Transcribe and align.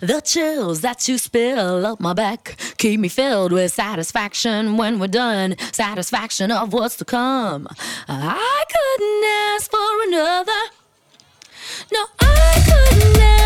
The 0.00 0.20
chills 0.20 0.80
that 0.80 1.06
you 1.06 1.18
spill 1.18 1.86
up 1.86 2.00
my 2.00 2.14
back 2.14 2.56
keep 2.78 2.98
me 2.98 3.08
filled 3.08 3.52
with 3.52 3.72
satisfaction 3.72 4.76
when 4.76 4.98
we're 4.98 5.06
done. 5.06 5.54
Satisfaction 5.70 6.50
of 6.50 6.72
what's 6.72 6.96
to 6.96 7.04
come. 7.04 7.68
I 8.08 8.64
couldn't 8.74 9.24
ask 9.54 9.70
for 9.70 10.02
another. 10.08 10.62
No, 11.92 12.06
I 12.18 12.90
couldn't 12.90 13.22
ask 13.22 13.43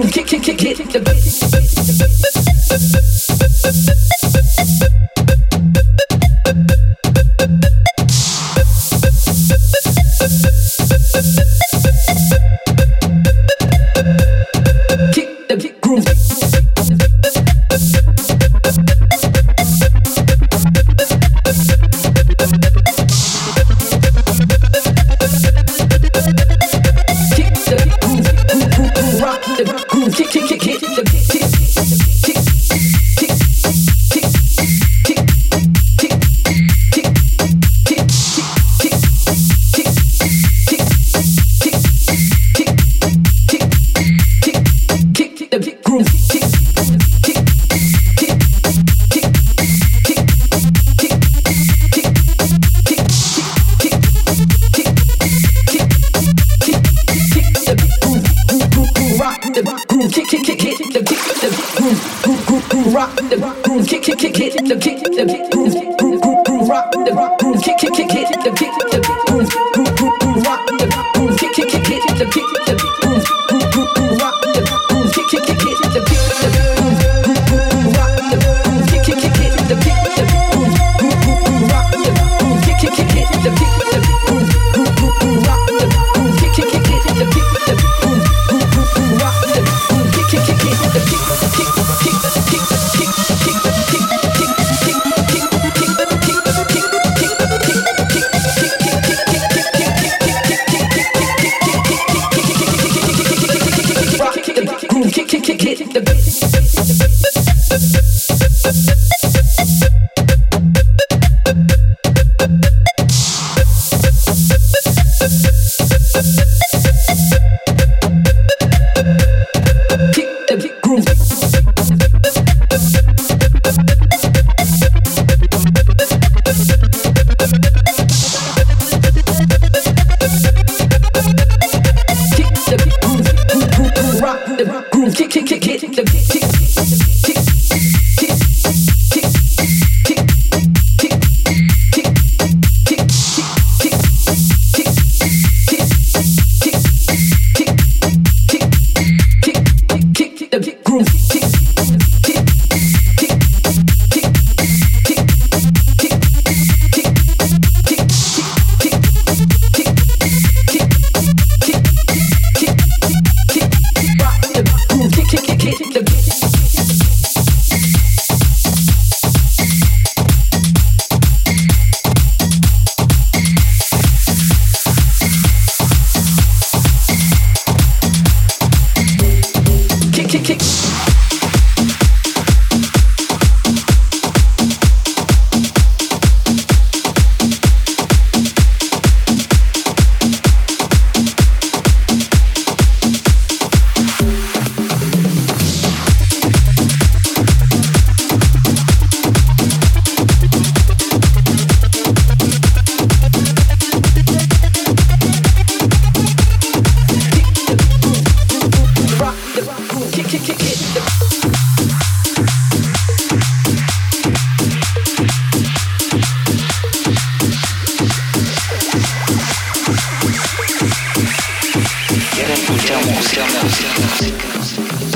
groove, 0.00 0.12
kick, 0.12 0.26
kick, 0.26 0.42
kick, 0.42 0.58
kick 0.58 0.92
the. 0.92 1.27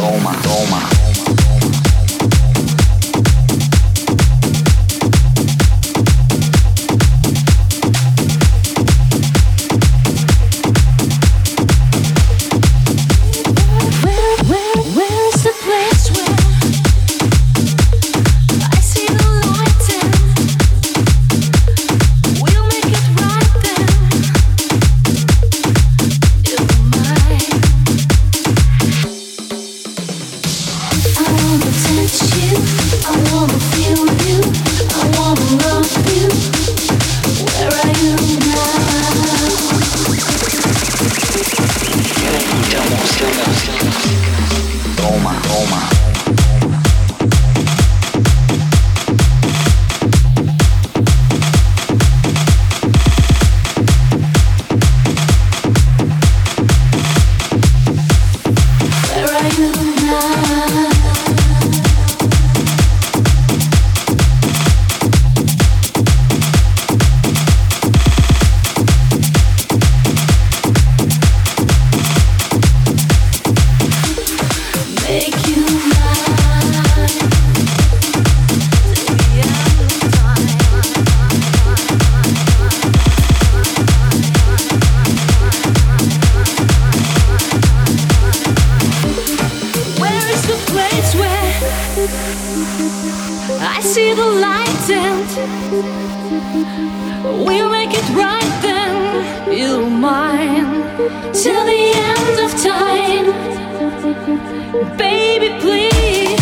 toma, 0.02 0.34
toma. 0.42 0.91
Roma, 104.72 104.96
Roma. 105.60 106.41